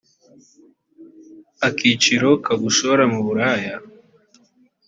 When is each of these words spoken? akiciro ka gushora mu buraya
akiciro 1.67 2.29
ka 2.43 2.53
gushora 2.61 3.03
mu 3.11 3.19
buraya 3.25 3.75